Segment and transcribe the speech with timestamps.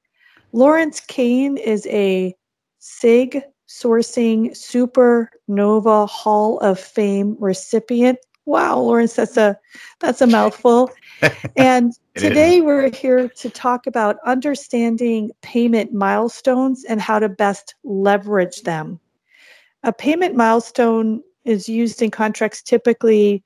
[0.51, 2.35] Lawrence Kane is a
[2.81, 9.59] SIG Sourcing Supernova Hall of Fame recipient Wow, Lawrence, that's a
[10.01, 10.91] that's a mouthful.
[11.57, 12.63] and today is.
[12.63, 18.99] we're here to talk about understanding payment milestones and how to best leverage them.
[19.85, 23.45] A payment milestone is used in contracts typically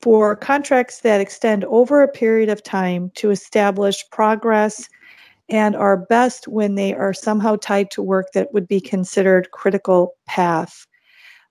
[0.00, 4.88] for contracts that extend over a period of time to establish progress
[5.48, 10.14] and are best when they are somehow tied to work that would be considered critical
[10.26, 10.86] path.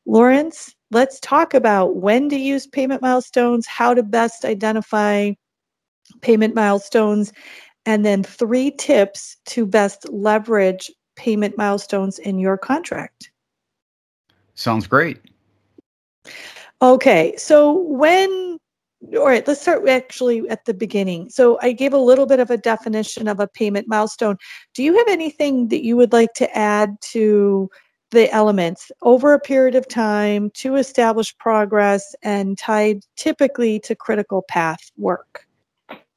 [0.06, 5.32] Lawrence, let's talk about when to use payment milestones, how to best identify
[6.22, 7.34] payment milestones,
[7.86, 13.32] and then three tips to best leverage payment milestones in your contract.
[14.56, 15.20] Sounds great.
[16.82, 18.58] Okay, so when,
[19.16, 21.30] all right, let's start actually at the beginning.
[21.30, 24.38] So I gave a little bit of a definition of a payment milestone.
[24.74, 27.70] Do you have anything that you would like to add to?
[28.12, 34.44] The elements over a period of time to establish progress and tied typically to critical
[34.48, 35.46] path work?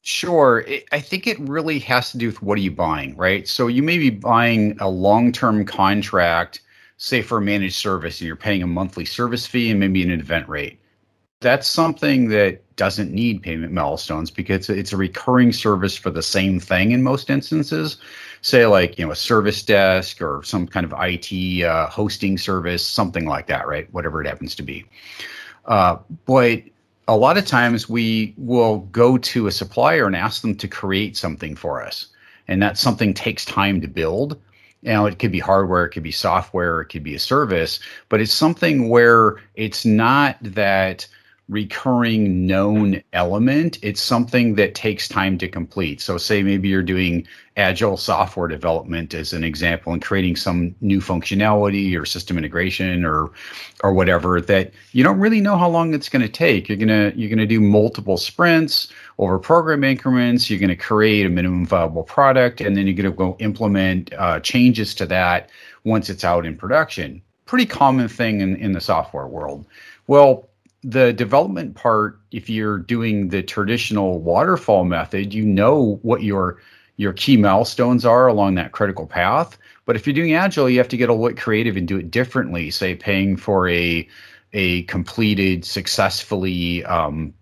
[0.03, 0.65] Sure.
[0.93, 3.47] I think it really has to do with what are you buying, right?
[3.47, 6.62] So you may be buying a long term contract,
[6.97, 10.11] say for a managed service, and you're paying a monthly service fee and maybe an
[10.11, 10.81] event rate.
[11.41, 16.58] That's something that doesn't need payment milestones because it's a recurring service for the same
[16.58, 17.98] thing in most instances
[18.41, 22.86] say like you know a service desk or some kind of IT uh, hosting service,
[22.86, 23.92] something like that, right?
[23.92, 24.86] Whatever it happens to be.
[25.66, 26.62] Uh, but
[27.06, 31.18] a lot of times we will go to a supplier and ask them to create
[31.18, 32.06] something for us,
[32.48, 34.41] and that something takes time to build.
[34.82, 37.80] You know, it could be hardware, it could be software, it could be a service,
[38.08, 41.06] but it's something where it's not that
[41.50, 43.78] recurring known element.
[43.83, 46.00] It's something that takes time to complete.
[46.00, 51.00] So, say maybe you're doing agile software development as an example and creating some new
[51.00, 53.31] functionality or system integration or
[53.83, 56.69] or whatever that you don't really know how long it's going to take.
[56.69, 58.89] You're gonna you're gonna do multiple sprints
[59.21, 60.49] over program increments.
[60.49, 64.12] You're going to create a minimum viable product, and then you're going to go implement
[64.15, 65.50] uh, changes to that
[65.84, 67.22] once it's out in production.
[67.44, 69.66] Pretty common thing in, in the software world.
[70.06, 70.50] Well,
[70.82, 76.58] the development part, if you're doing the traditional waterfall method, you know what your
[76.96, 79.56] your key milestones are along that critical path.
[79.86, 82.10] But if you're doing agile, you have to get a little creative and do it
[82.10, 82.70] differently.
[82.70, 84.06] Say paying for a
[84.52, 87.32] a completed successfully um,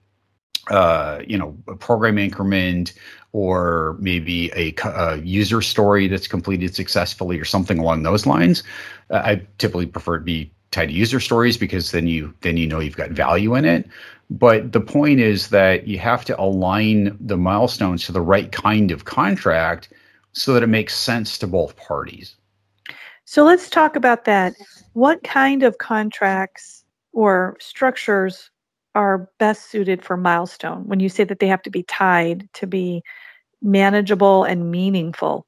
[0.70, 2.92] uh, you know a program increment
[3.32, 8.62] or maybe a, a, user story that's completed successfully or something along those lines.
[9.10, 12.66] Uh, I typically prefer to be tied to user stories because then you then you
[12.66, 13.88] know you've got value in it.
[14.30, 18.90] But the point is that you have to align the milestones to the right kind
[18.90, 19.88] of contract
[20.32, 22.36] so that it makes sense to both parties.
[23.24, 24.54] So let's talk about that.
[24.92, 28.50] What kind of contracts or structures
[28.94, 32.66] are best suited for milestone when you say that they have to be tied to
[32.66, 33.02] be
[33.62, 35.46] manageable and meaningful?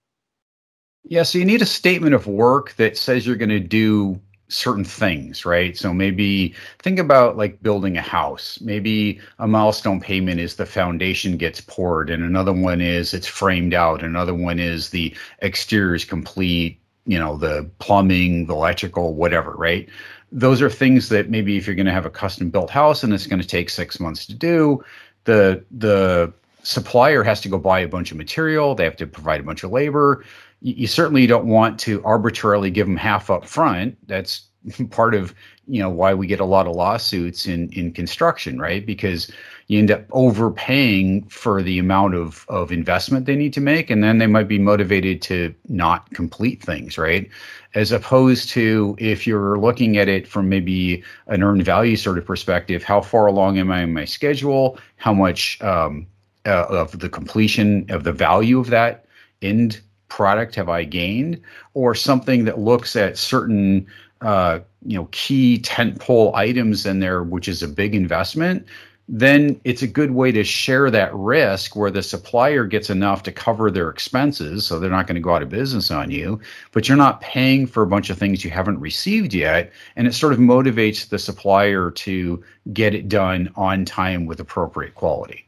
[1.05, 4.21] Yeah so you need a statement of work that says you're going to do
[4.51, 5.77] certain things, right?
[5.77, 8.61] So maybe think about like building a house.
[8.61, 13.75] Maybe a milestone payment is the foundation gets poured, and another one is it's framed
[13.75, 14.03] out.
[14.03, 19.89] Another one is the exterior is complete, you know, the plumbing, the electrical, whatever, right?
[20.33, 23.13] Those are things that maybe if you're going to have a custom built house and
[23.13, 24.85] it's going to take six months to do,
[25.25, 26.33] the the
[26.63, 28.75] supplier has to go buy a bunch of material.
[28.75, 30.25] They have to provide a bunch of labor
[30.61, 33.97] you, certainly don't want to arbitrarily give them half up front.
[34.07, 34.47] That's
[34.91, 35.35] part of
[35.67, 38.85] you know why we get a lot of lawsuits in in construction, right?
[38.85, 39.31] Because
[39.69, 44.03] you end up overpaying for the amount of of investment they need to make, and
[44.03, 47.29] then they might be motivated to not complete things, right?
[47.75, 52.27] As opposed to if you're looking at it from maybe an earned value sort of
[52.27, 54.79] perspective, how far along am I in my schedule?
[54.97, 56.07] How much um,
[56.45, 59.07] uh, of the completion of the value of that
[59.41, 59.81] end
[60.11, 61.41] product have I gained,
[61.73, 63.87] or something that looks at certain
[64.21, 68.67] uh, you know key tentpole items in there, which is a big investment,
[69.13, 73.33] then it's a good way to share that risk where the supplier gets enough to
[73.33, 76.39] cover their expenses, so they're not going to go out of business on you,
[76.71, 80.15] but you're not paying for a bunch of things you haven't received yet, and it
[80.15, 82.43] sort of motivates the supplier to
[82.73, 85.45] get it done on time with appropriate quality.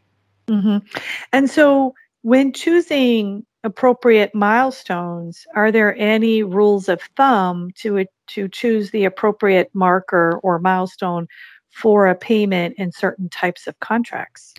[0.49, 0.79] Mm-hmm.
[1.33, 8.91] And so, when choosing appropriate milestones, are there any rules of thumb to to choose
[8.91, 11.29] the appropriate marker or milestone
[11.71, 14.55] for a payment in certain types of contracts?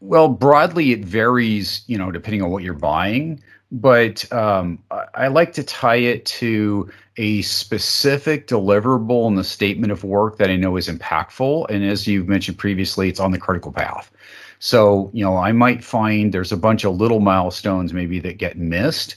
[0.00, 3.42] Well, broadly, it varies, you know, depending on what you're buying.
[3.70, 4.82] But um,
[5.14, 10.48] I like to tie it to a specific deliverable in the statement of work that
[10.48, 11.66] I know is impactful.
[11.68, 14.10] And as you've mentioned previously, it's on the critical path.
[14.58, 18.58] So, you know, I might find there's a bunch of little milestones maybe that get
[18.58, 19.16] missed,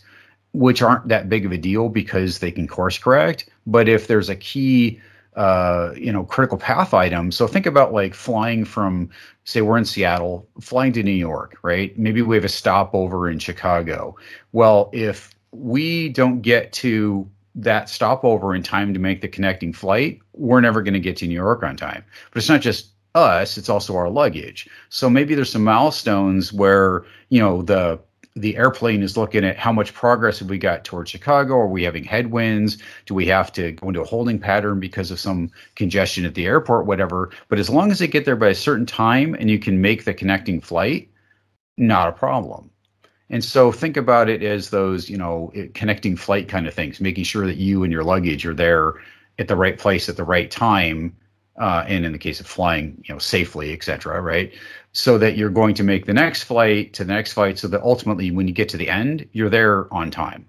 [0.53, 3.49] which aren't that big of a deal because they can course correct.
[3.65, 4.99] But if there's a key,
[5.35, 9.09] uh, you know, critical path item, so think about like flying from,
[9.45, 11.97] say, we're in Seattle, flying to New York, right?
[11.97, 14.15] Maybe we have a stopover in Chicago.
[14.51, 20.19] Well, if we don't get to that stopover in time to make the connecting flight,
[20.33, 22.03] we're never going to get to New York on time.
[22.31, 24.69] But it's not just us, it's also our luggage.
[24.89, 27.99] So maybe there's some milestones where, you know, the
[28.35, 31.55] the airplane is looking at how much progress have we got towards Chicago?
[31.55, 32.77] Are we having headwinds?
[33.05, 36.45] Do we have to go into a holding pattern because of some congestion at the
[36.45, 37.31] airport, whatever?
[37.49, 40.05] But as long as they get there by a certain time and you can make
[40.05, 41.09] the connecting flight,
[41.77, 42.69] not a problem.
[43.29, 47.23] And so think about it as those, you know, connecting flight kind of things, making
[47.23, 48.93] sure that you and your luggage are there
[49.39, 51.15] at the right place at the right time
[51.59, 54.53] uh, and in the case of flying, you know, safely, et cetera, right?
[54.93, 57.81] So that you're going to make the next flight to the next flight, so that
[57.81, 60.47] ultimately, when you get to the end, you're there on time.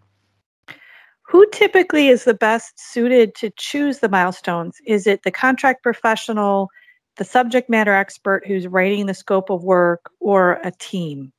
[1.23, 4.77] Who typically is the best suited to choose the milestones?
[4.87, 6.69] Is it the contract professional,
[7.17, 11.33] the subject matter expert who's writing the scope of work, or a team?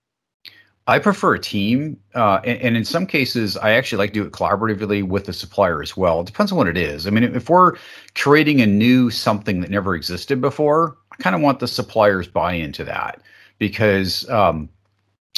[0.85, 4.25] I prefer a team, uh, and, and, in some cases, I actually like to do
[4.25, 6.19] it collaboratively with the supplier as well.
[6.19, 7.07] It depends on what it is.
[7.07, 7.77] I mean, if we're
[8.15, 12.53] creating a new something that never existed before, I kind of want the supplier's buy
[12.53, 13.21] into that
[13.59, 14.67] because, um,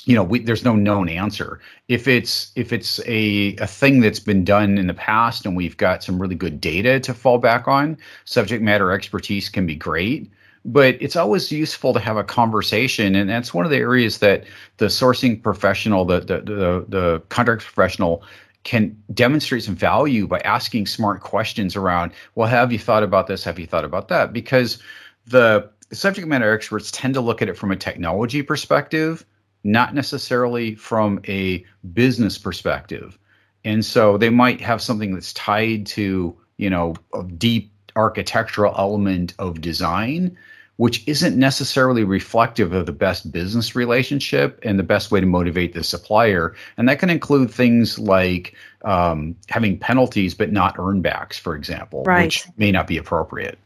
[0.06, 1.60] you know, we, there's no known answer.
[1.90, 5.78] If it's if it's a a thing that's been done in the past and we've
[5.78, 10.32] got some really good data to fall back on, subject matter expertise can be great
[10.66, 14.44] but it's always useful to have a conversation and that's one of the areas that
[14.78, 18.24] the sourcing professional the the the, the contract professional
[18.64, 23.44] can demonstrate some value by asking smart questions around well have you thought about this?
[23.44, 24.34] Have you thought about that?
[24.34, 24.80] Because
[25.28, 29.24] the subject matter experts tend to look at it from a technology perspective
[29.64, 33.18] not necessarily from a business perspective.
[33.64, 39.34] And so they might have something that's tied to you know a deep architectural element
[39.40, 40.38] of design
[40.78, 45.74] which isn't necessarily reflective of the best business relationship and the best way to motivate
[45.74, 46.54] the supplier.
[46.78, 52.26] And that can include things like um, having penalties but not earnbacks, for example, right.
[52.26, 53.58] which may not be appropriate.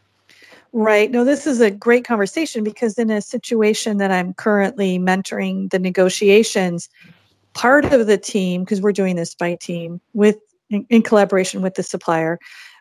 [0.72, 1.10] Right.
[1.10, 5.80] No, this is a great conversation because in a situation that I'm currently mentoring the
[5.80, 6.90] negotiations,
[7.54, 10.38] part of the team, because we're doing this by team with
[10.70, 12.40] in, in collaboration with the supplier,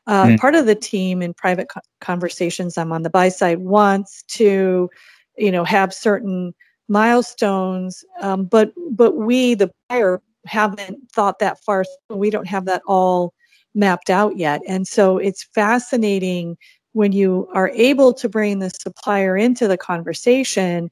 [0.08, 0.38] uh, mm.
[0.38, 4.88] Part of the team in private co- conversations, I'm on the buy side, wants to,
[5.36, 6.54] you know, have certain
[6.88, 11.84] milestones, um, but but we, the buyer, haven't thought that far.
[11.84, 13.34] So we don't have that all
[13.74, 16.56] mapped out yet, and so it's fascinating
[16.92, 20.90] when you are able to bring the supplier into the conversation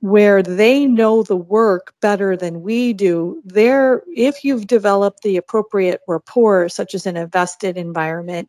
[0.00, 6.00] where they know the work better than we do there if you've developed the appropriate
[6.06, 8.48] rapport such as an invested environment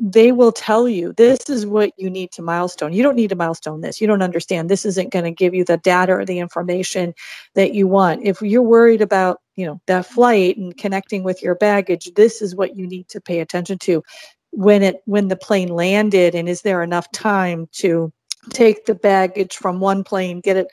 [0.00, 2.92] they will tell you this is what you need to milestone.
[2.92, 4.00] You don't need to milestone this.
[4.00, 4.70] You don't understand.
[4.70, 7.14] This isn't going to give you the data or the information
[7.54, 8.24] that you want.
[8.24, 12.54] If you're worried about you know that flight and connecting with your baggage this is
[12.54, 14.02] what you need to pay attention to.
[14.52, 18.12] When it when the plane landed and is there enough time to
[18.50, 20.68] take the baggage from one plane, get it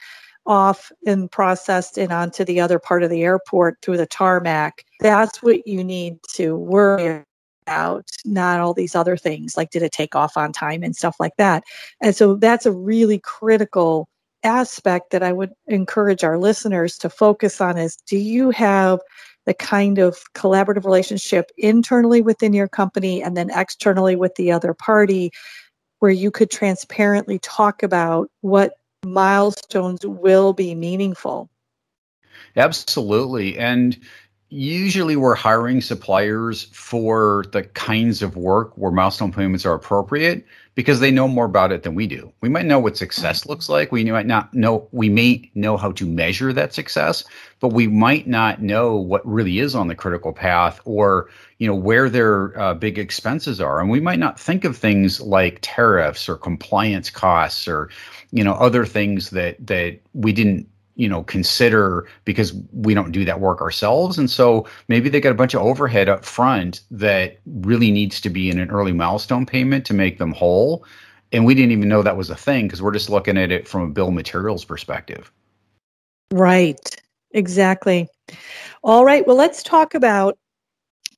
[0.46, 4.84] off and processed and onto the other part of the airport through the tarmac.
[5.00, 7.24] That's what you need to worry
[7.66, 11.16] about, not all these other things like did it take off on time and stuff
[11.20, 11.64] like that.
[12.02, 14.08] And so that's a really critical
[14.44, 19.00] aspect that I would encourage our listeners to focus on is do you have
[19.46, 24.74] the kind of collaborative relationship internally within your company and then externally with the other
[24.74, 25.32] party
[26.06, 31.50] where you could transparently talk about what milestones will be meaningful.
[32.56, 33.58] Absolutely.
[33.58, 34.00] And
[34.50, 40.46] usually we're hiring suppliers for the kinds of work where milestone payments are appropriate
[40.76, 42.32] because they know more about it than we do.
[42.42, 43.94] We might know what success looks like.
[43.94, 47.24] We might not know, we may know how to measure that success,
[47.62, 51.30] but we might not know what really is on the critical path or,
[51.60, 53.80] you know, where their uh, big expenses are.
[53.80, 57.90] And we might not think of things like tariffs or compliance costs or,
[58.32, 63.26] you know, other things that, that we didn't you know consider because we don't do
[63.26, 64.18] that work ourselves.
[64.18, 68.30] And so maybe they got a bunch of overhead up front that really needs to
[68.30, 70.86] be in an early milestone payment to make them whole.
[71.32, 73.68] And we didn't even know that was a thing because we're just looking at it
[73.68, 75.32] from a bill materials perspective.
[76.32, 76.80] Right.
[77.32, 78.08] Exactly.
[78.84, 79.26] All right.
[79.28, 80.38] Well let's talk about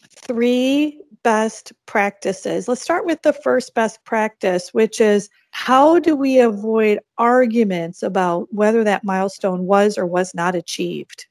[0.10, 2.68] three best practices.
[2.68, 8.48] Let's start with the first best practice which is how do we avoid arguments about
[8.54, 11.26] whether that milestone was or was not achieved?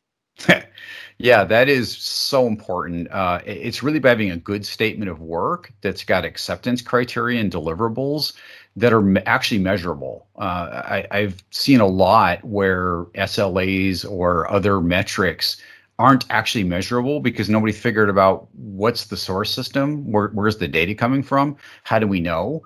[1.18, 3.08] yeah, that is so important.
[3.12, 7.52] Uh, it's really by having a good statement of work that's got acceptance criteria and
[7.52, 8.32] deliverables
[8.74, 10.26] that are me- actually measurable.
[10.36, 15.56] Uh, I, I've seen a lot where SLAs or other metrics
[15.98, 20.94] aren't actually measurable because nobody figured about what's the source system, where, where's the data
[20.96, 22.62] coming from, how do we know?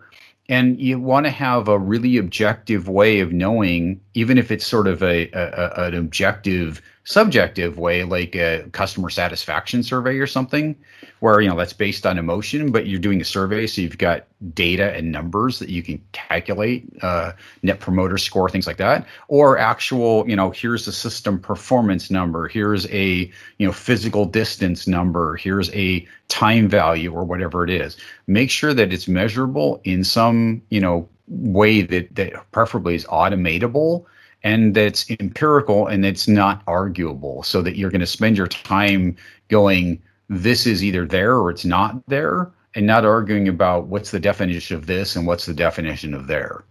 [0.50, 4.88] And you want to have a really objective way of knowing even if it's sort
[4.88, 10.76] of a, a, an objective subjective way like a customer satisfaction survey or something
[11.20, 14.26] where you know that's based on emotion but you're doing a survey so you've got
[14.54, 19.06] data and numbers that you can calculate uh, net promoter score things like that.
[19.28, 24.86] Or actual you know here's the system performance number here's a you know physical distance
[24.86, 27.96] number here's a time value or whatever it is.
[28.26, 34.04] Make sure that it's measurable in some you know way that that preferably is automatable
[34.42, 37.42] and that's empirical and it's not arguable.
[37.42, 39.16] So that you're going to spend your time
[39.48, 44.20] going this is either there or it's not there and not arguing about what's the
[44.20, 46.64] definition of this and what's the definition of there.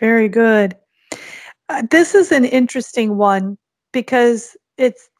[0.00, 0.76] Very good.
[1.68, 3.58] Uh, this is an interesting one
[3.92, 5.10] because it's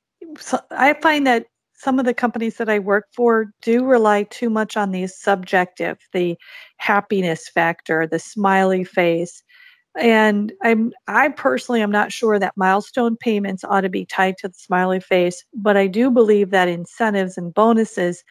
[0.71, 1.47] i find that
[1.79, 5.97] some of the companies that I work for do rely too much on the subjective,
[6.13, 6.37] the
[6.79, 9.45] happiness factor, the smiley face,
[9.99, 14.49] and i'm i personally am not sure that milestone payments ought to be tied to
[14.49, 18.25] the smiley face but i do believe that incentives and bonuses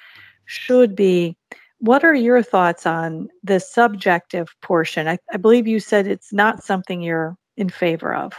[0.45, 1.36] should be
[1.79, 6.63] what are your thoughts on the subjective portion i, I believe you said it's not
[6.63, 8.33] something you're in favor of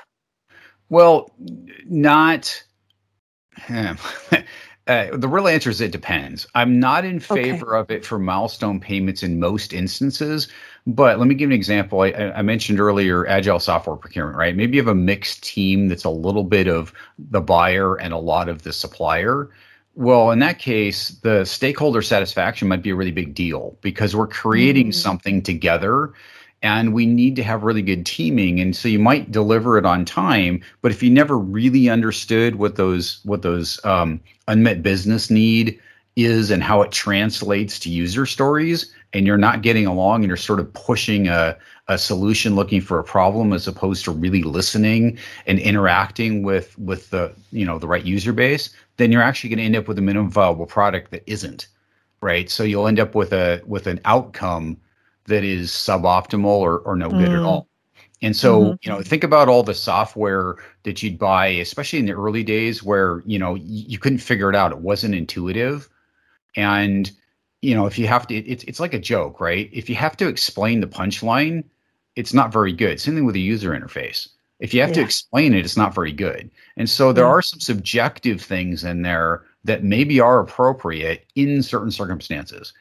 [0.88, 1.30] well
[1.86, 2.62] not
[4.88, 6.46] Uh, the real answer is it depends.
[6.54, 7.80] I'm not in favor okay.
[7.80, 10.48] of it for milestone payments in most instances,
[10.88, 12.00] but let me give an example.
[12.00, 14.56] I, I, mentioned earlier agile software procurement, right?
[14.56, 18.18] Maybe you have a mixed team that's a little bit of the buyer and a
[18.18, 19.50] lot of the supplier.
[19.96, 24.28] Well, in that case, the stakeholder satisfaction might be a really big deal because we're
[24.28, 24.92] creating mm-hmm.
[24.92, 26.14] something together
[26.62, 30.04] and we need to have really good teaming and so you might deliver it on
[30.04, 35.78] time but if you never really understood what those what those um, unmet business need
[36.24, 40.36] is and how it translates to user stories and you're not getting along and you're
[40.36, 41.56] sort of pushing a,
[41.88, 47.10] a solution looking for a problem as opposed to really listening and interacting with with
[47.10, 49.98] the you know the right user base then you're actually going to end up with
[49.98, 51.68] a minimum viable product that isn't
[52.20, 54.76] right so you'll end up with a with an outcome
[55.28, 57.38] that is suboptimal or, or no good mm.
[57.38, 57.68] at all.
[58.20, 58.74] And so, mm-hmm.
[58.82, 62.82] you know, think about all the software that you'd buy, especially in the early days
[62.82, 64.72] where, you know, you couldn't figure it out.
[64.72, 65.88] It wasn't intuitive.
[66.56, 67.10] And,
[67.62, 69.68] you know, if you have to, it's, it's like a joke, right?
[69.72, 71.64] If you have to explain the punchline,
[72.16, 73.00] it's not very good.
[73.00, 74.28] Same thing with a user interface.
[74.60, 74.96] If you have yeah.
[74.96, 76.50] to explain it, it's not very good.
[76.76, 77.30] And so there yeah.
[77.30, 82.72] are some subjective things in there that maybe are appropriate in certain circumstances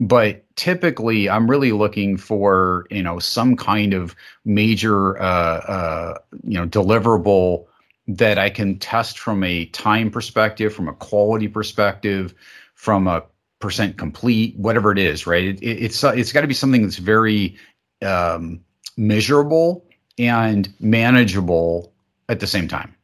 [0.00, 6.54] but typically i'm really looking for you know some kind of major uh, uh, you
[6.54, 7.66] know deliverable
[8.06, 12.34] that i can test from a time perspective from a quality perspective
[12.78, 13.24] from a
[13.60, 16.98] percent complete whatever it is right it, it, it's it's got to be something that's
[16.98, 17.56] very
[18.02, 18.60] um,
[18.96, 19.84] measurable
[20.18, 21.92] and manageable
[22.28, 22.94] at the same time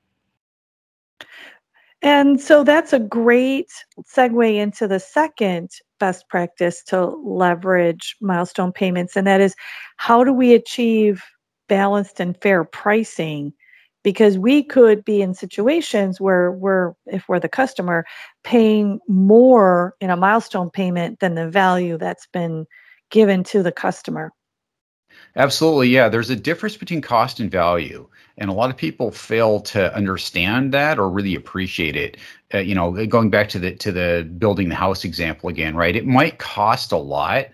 [2.02, 9.16] And so that's a great segue into the second best practice to leverage milestone payments,
[9.16, 9.56] and that is
[9.96, 11.24] how do we achieve
[11.66, 13.54] balanced and fair pricing?
[14.04, 18.04] Because we could be in situations where we're, if we're the customer,
[18.44, 22.66] paying more in a milestone payment than the value that's been
[23.10, 24.30] given to the customer.
[25.36, 26.08] Absolutely, yeah.
[26.08, 28.08] There's a difference between cost and value,
[28.38, 32.16] and a lot of people fail to understand that or really appreciate it.
[32.52, 35.96] Uh, you know, going back to the to the building the house example again, right?
[35.96, 37.46] It might cost a lot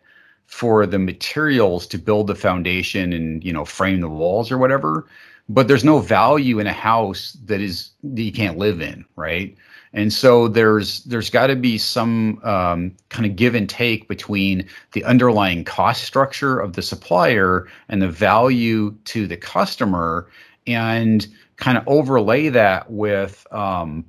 [0.46, 5.06] for the materials to build the foundation and you know frame the walls or whatever,
[5.50, 9.56] but there's no value in a house that is that you can't live in, right?
[9.92, 14.68] And so there's there's got to be some um, kind of give and take between
[14.92, 20.28] the underlying cost structure of the supplier and the value to the customer,
[20.68, 21.26] and
[21.56, 24.04] kind of overlay that with um,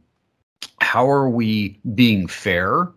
[0.80, 2.88] how are we being fair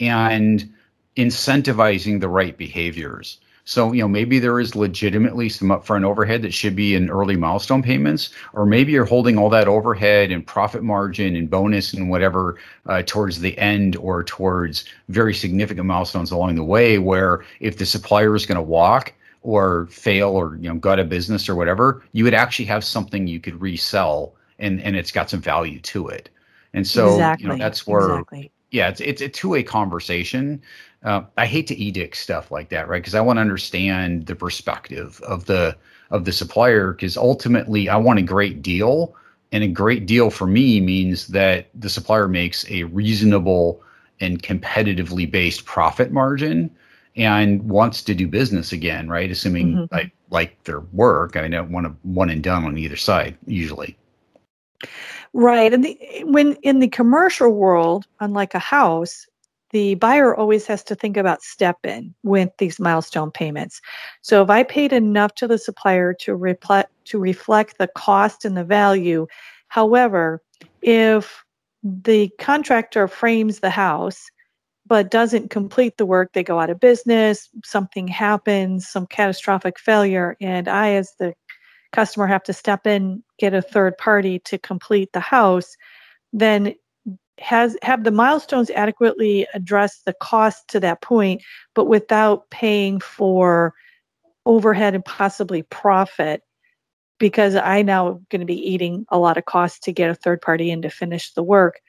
[0.00, 0.68] and
[1.16, 3.38] incentivizing the right behaviors.
[3.66, 7.36] So, you know, maybe there is legitimately some upfront overhead that should be in early
[7.36, 12.10] milestone payments, or maybe you're holding all that overhead and profit margin and bonus and
[12.10, 17.78] whatever uh, towards the end or towards very significant milestones along the way, where if
[17.78, 21.54] the supplier is going to walk or fail or, you know, gut a business or
[21.54, 25.80] whatever, you would actually have something you could resell and, and it's got some value
[25.80, 26.28] to it.
[26.74, 27.44] And so, exactly.
[27.44, 28.52] you know, that's where, exactly.
[28.74, 30.60] Yeah, it's, it's a two way conversation.
[31.04, 33.00] Uh, I hate to edict stuff like that, right?
[33.00, 35.76] Because I want to understand the perspective of the
[36.10, 36.92] of the supplier.
[36.92, 39.14] Because ultimately, I want a great deal,
[39.52, 43.80] and a great deal for me means that the supplier makes a reasonable
[44.20, 46.68] and competitively based profit margin
[47.14, 49.30] and wants to do business again, right?
[49.30, 49.94] Assuming mm-hmm.
[49.94, 51.36] I like their work.
[51.36, 53.96] I don't want to one and done on either side usually.
[55.34, 55.74] Right.
[55.74, 59.26] And the, when in the commercial world, unlike a house,
[59.72, 63.80] the buyer always has to think about step in with these milestone payments.
[64.22, 68.56] So if I paid enough to the supplier to reflect to reflect the cost and
[68.56, 69.26] the value,
[69.66, 70.40] however,
[70.82, 71.44] if
[71.82, 74.30] the contractor frames the house
[74.86, 80.36] but doesn't complete the work, they go out of business, something happens, some catastrophic failure,
[80.40, 81.34] and I as the
[81.94, 85.76] customer have to step in, get a third party to complete the house,
[86.32, 86.74] then
[87.38, 91.42] has have the milestones adequately address the cost to that point
[91.74, 93.74] but without paying for
[94.46, 96.42] overhead and possibly profit
[97.18, 100.14] because i now am going to be eating a lot of cost to get a
[100.14, 101.80] third party in to finish the work.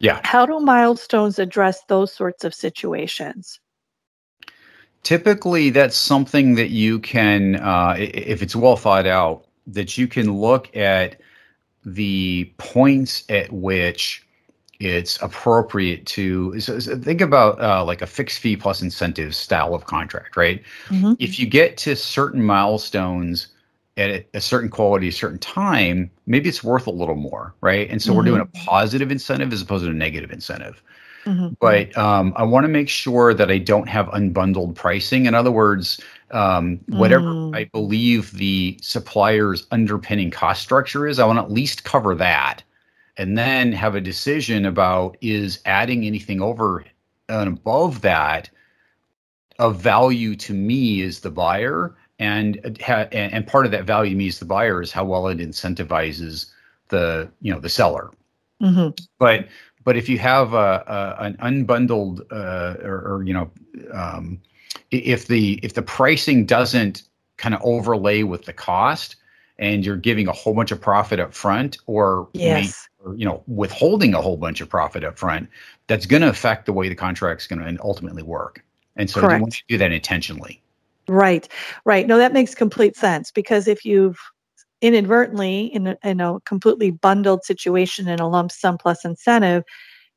[0.00, 0.20] Yeah.
[0.24, 3.60] How do milestones address those sorts of situations
[5.04, 10.32] typically that's something that you can uh, if it's well thought out that you can
[10.32, 11.16] look at
[11.84, 14.26] the points at which
[14.80, 19.74] it's appropriate to so, so think about uh, like a fixed fee plus incentives style
[19.74, 20.62] of contract, right?
[20.86, 21.12] Mm-hmm.
[21.18, 23.48] If you get to certain milestones
[23.96, 27.88] at a, a, certain quality, a certain time, maybe it's worth a little more, right?
[27.88, 28.18] And so mm-hmm.
[28.18, 28.66] we're doing a mm-hmm.
[28.66, 30.82] positive incentive as opposed to a negative incentive.
[31.24, 31.54] Mm-hmm.
[31.60, 35.26] But um, I want to make sure that I don't have unbalanced pricing.
[35.26, 37.56] In other words, um, whatever mm.
[37.56, 42.62] I believe the supplier's underpinning cost structure is, I want to at least cover that
[43.16, 46.84] and then have a decision about is adding anything over
[47.28, 48.50] and above that
[49.58, 52.78] of value to me as the buyer and
[53.12, 56.50] and part of that value to me as the buyer is how well it incentivizes
[56.88, 58.10] the you know the seller
[58.60, 58.88] mm-hmm.
[59.18, 59.46] but
[59.84, 63.50] but if you have a, a an unbalanced uh, or, or, you know
[63.92, 64.40] um,
[64.90, 67.02] if the if the pricing doesn't
[67.36, 69.16] kind of overlay with the cost
[69.58, 72.88] and you're giving a whole bunch of profit up front or yes.
[73.04, 75.48] or, you know withholding a whole bunch of profit up front
[75.86, 78.64] that's going to affect the way the contract's going to ultimately work.
[78.96, 79.38] And so Correct.
[79.38, 80.62] you want to do that intentionally.
[81.08, 81.48] Right.
[81.84, 82.06] Right.
[82.06, 84.18] No that makes complete sense because if you've
[84.84, 89.64] inadvertently in a, in a completely bundled situation in a lump sum plus incentive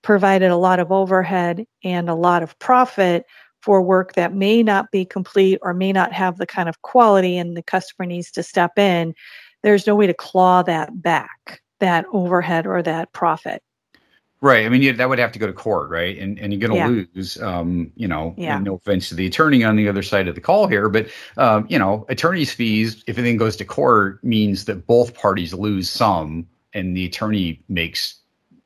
[0.04, 3.26] provided a lot of overhead and a lot of profit
[3.62, 7.38] for work that may not be complete or may not have the kind of quality
[7.38, 9.14] and the customer needs to step in
[9.64, 13.62] there's no way to claw that back that overhead or that profit.
[14.40, 14.66] Right.
[14.68, 16.16] I mean, you, that would have to go to court, right?
[16.18, 17.06] And and you're going to yeah.
[17.16, 17.42] lose.
[17.42, 18.60] Um, you know, yeah.
[18.60, 21.66] no offense to the attorney on the other side of the call here, but um,
[21.70, 26.48] you know, attorney's fees, if anything goes to court, means that both parties lose some,
[26.74, 28.16] and the attorney makes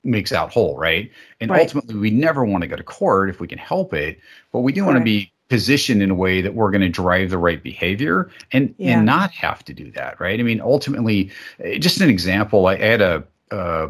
[0.03, 1.09] makes out whole, right?
[1.39, 1.61] And right.
[1.61, 4.19] ultimately, we never want to go to court if we can help it,
[4.51, 7.29] but we do want to be positioned in a way that we're going to drive
[7.29, 8.97] the right behavior and yeah.
[8.97, 11.29] and not have to do that right i mean ultimately
[11.77, 13.89] just an example i had a uh,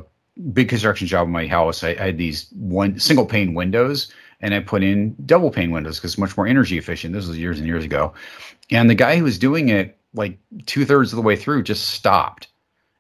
[0.54, 4.54] big construction job in my house, I, I had these one single pane windows and
[4.54, 7.14] I put in double pane windows because it's much more energy efficient.
[7.14, 8.14] This was years and years ago.
[8.72, 11.90] And the guy who was doing it, like two thirds of the way through, just
[11.90, 12.48] stopped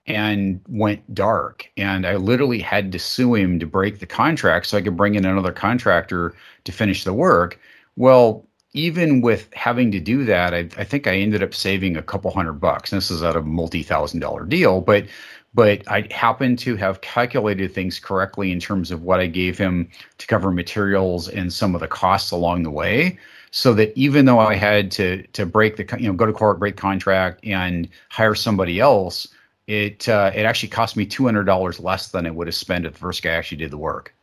[0.07, 1.69] and went dark.
[1.77, 5.15] And I literally had to sue him to break the contract so I could bring
[5.15, 7.59] in another contractor to finish the work.
[7.95, 12.01] Well, even with having to do that, I, I think I ended up saving a
[12.01, 12.91] couple hundred bucks.
[12.91, 15.05] And this is at a multi thousand dollar deal, but
[15.53, 19.89] but I happened to have calculated things correctly in terms of what I gave him
[20.17, 23.19] to cover materials and some of the costs along the way.
[23.51, 26.59] So that even though I had to to break the you know go to court,
[26.59, 29.27] break contract, and hire somebody else,
[29.67, 32.85] it uh, it actually cost me two hundred dollars less than it would have spent
[32.85, 34.13] if the first guy actually did the work.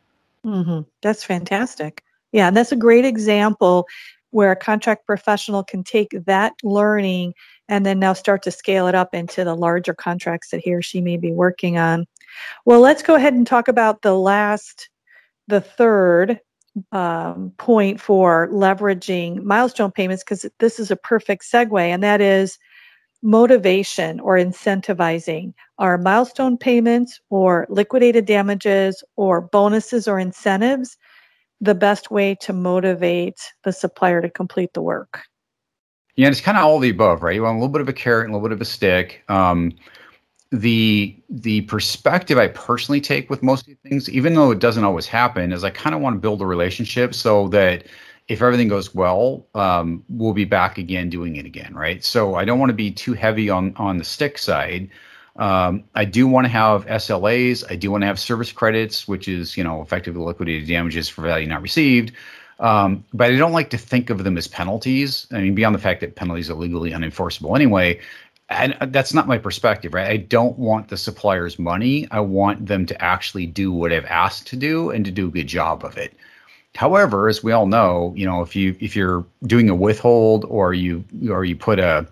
[0.46, 0.80] Mm-hmm.
[1.02, 2.02] That's fantastic.
[2.32, 3.86] Yeah, that's a great example
[4.30, 7.34] where a contract professional can take that learning
[7.68, 10.83] and then now start to scale it up into the larger contracts that he or
[10.83, 12.07] she may be working on.
[12.64, 14.88] Well, let's go ahead and talk about the last,
[15.46, 16.40] the third
[16.92, 22.59] um, point for leveraging milestone payments because this is a perfect segue, and that is
[23.22, 30.96] motivation or incentivizing are milestone payments or liquidated damages or bonuses or incentives
[31.61, 35.24] the best way to motivate the supplier to complete the work
[36.18, 37.92] yeah it's kind of all the above right you want a little bit of a
[37.92, 39.72] carrot and a little bit of a stick um,
[40.50, 44.85] the the perspective i personally take with most of these things even though it doesn't
[44.85, 47.85] always happen is i kind of want to build a relationship so that
[48.28, 52.04] if everything goes well, um, we'll be back again doing it again, right?
[52.04, 54.90] So I don't want to be too heavy on on the stick side.
[55.37, 57.64] Um, I do want to have SLAs.
[57.70, 61.22] I do want to have service credits, which is you know effectively liquidated damages for
[61.22, 62.12] value not received.
[62.60, 65.26] Um, but I don't like to think of them as penalties.
[65.30, 68.00] I mean, beyond the fact that penalties are legally unenforceable anyway,
[68.50, 70.08] and that's not my perspective, right?
[70.08, 72.08] I don't want the supplier's money.
[72.10, 75.30] I want them to actually do what I've asked to do and to do a
[75.30, 76.14] good job of it.
[76.74, 80.72] However, as we all know, you know, if you if you're doing a withhold or
[80.72, 82.06] you or you put a,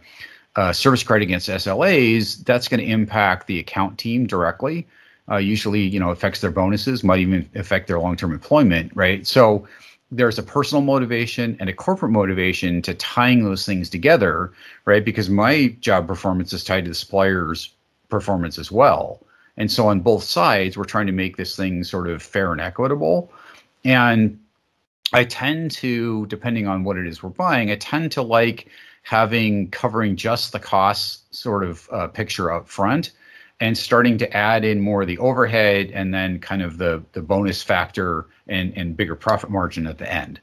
[0.57, 4.87] a service credit against SLAs, that's going to impact the account team directly.
[5.31, 9.27] Uh, usually, you know, affects their bonuses, might even affect their long-term employment, right?
[9.27, 9.67] So
[10.11, 14.53] there's a personal motivation and a corporate motivation to tying those things together,
[14.85, 15.05] right?
[15.05, 17.73] Because my job performance is tied to the supplier's
[18.09, 19.21] performance as well.
[19.57, 22.61] And so on both sides, we're trying to make this thing sort of fair and
[22.61, 23.33] equitable.
[23.85, 24.39] And
[25.13, 28.69] I tend to, depending on what it is we're buying, I tend to like
[29.03, 33.13] having covering just the costs sort of uh, picture up front
[33.61, 37.23] and starting to add in more of the overhead and then kind of the the
[37.23, 40.41] bonus factor and, and bigger profit margin at the end.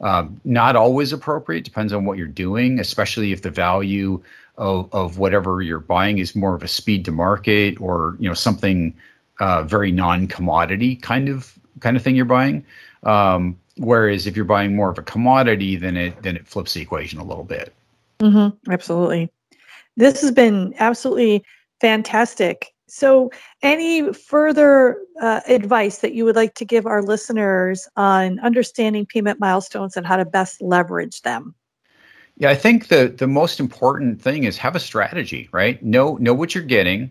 [0.00, 4.22] Um, not always appropriate, depends on what you're doing, especially if the value
[4.56, 8.34] of, of whatever you're buying is more of a speed to market or you know
[8.34, 8.94] something
[9.40, 12.64] uh, very non-commodity kind of kind of thing you're buying.
[13.02, 16.82] Um, Whereas if you're buying more of a commodity, then it then it flips the
[16.82, 17.72] equation a little bit.
[18.20, 19.30] Mm-hmm, absolutely.
[19.96, 21.44] This has been absolutely
[21.80, 22.72] fantastic.
[22.90, 23.30] So,
[23.62, 29.38] any further uh, advice that you would like to give our listeners on understanding payment
[29.38, 31.54] milestones and how to best leverage them?
[32.38, 35.82] Yeah, I think the the most important thing is have a strategy, right?
[35.82, 37.10] Know know what you're getting,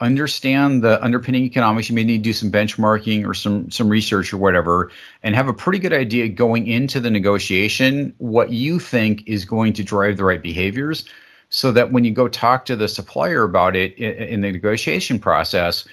[0.00, 1.88] understand the underpinning economics.
[1.88, 4.90] You may need to do some benchmarking or some some research or whatever,
[5.22, 9.72] and have a pretty good idea going into the negotiation what you think is going
[9.74, 11.04] to drive the right behaviors,
[11.50, 15.84] so that when you go talk to the supplier about it in, the negotiation process,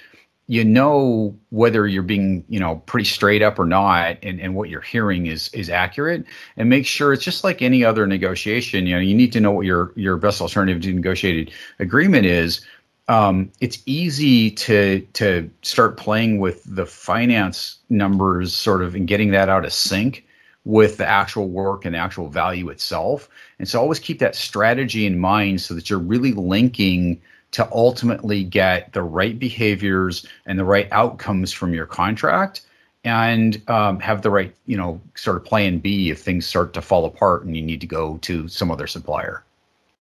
[0.46, 4.70] you know whether you're being you know pretty straight up or not and, and what
[4.70, 6.24] you're hearing is is accurate.
[6.56, 9.50] And make sure it's just like any other negotiation you know you need to know
[9.50, 12.62] what your your best alternative to negotiated agreement is.
[13.08, 19.30] Um, it's easy to to start playing with the finance numbers, sort of, and getting
[19.30, 20.24] that out of sync
[20.64, 23.28] with the actual work and actual value itself.
[23.58, 27.20] And so, always keep that strategy in mind so that you're really linking
[27.52, 32.62] to ultimately get the right behaviors and the right outcomes from your contract
[33.04, 36.82] and um, have the right, you know, sort of plan B if things start to
[36.82, 39.44] fall apart and you need to go to some other supplier.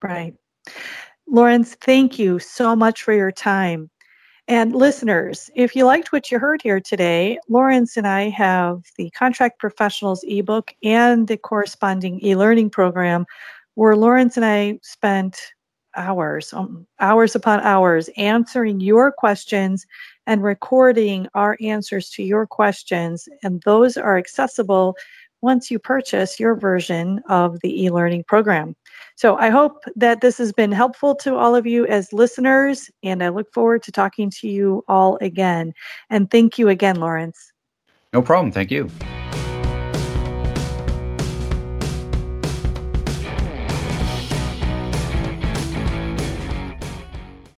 [0.02, 0.36] Right.
[1.28, 3.90] Lawrence, thank you so much for your time.
[4.48, 9.10] And listeners, if you liked what you heard here today, Lawrence and I have the
[9.12, 13.26] Contract Professionals ebook and the corresponding e learning program
[13.76, 15.54] where Lawrence and I spent
[15.96, 19.86] hours, um, hours upon hours answering your questions
[20.28, 23.30] and recording our answers to your questions.
[23.44, 24.96] And those are accessible
[25.44, 28.76] once you purchase your version of the e learning program.
[29.16, 33.22] So I hope that this has been helpful to all of you as listeners, and
[33.22, 35.74] I look forward to talking to you all again.
[36.10, 37.52] And thank you again, Lawrence.
[38.14, 38.52] No problem.
[38.52, 38.90] Thank you.